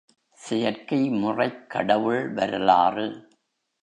செயற்கை 0.37 1.09
முறைக் 1.09 1.69
கடவுள் 1.69 2.33
வரலாறு... 2.33 3.05